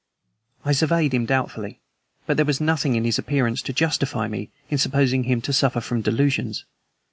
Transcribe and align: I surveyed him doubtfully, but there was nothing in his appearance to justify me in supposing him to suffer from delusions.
I 0.65 0.71
surveyed 0.71 1.13
him 1.13 1.27
doubtfully, 1.27 1.79
but 2.25 2.35
there 2.35 2.45
was 2.47 2.59
nothing 2.59 2.95
in 2.95 3.03
his 3.03 3.19
appearance 3.19 3.61
to 3.61 3.71
justify 3.71 4.27
me 4.27 4.49
in 4.67 4.79
supposing 4.79 5.25
him 5.25 5.41
to 5.41 5.53
suffer 5.53 5.79
from 5.79 6.01
delusions. 6.01 6.65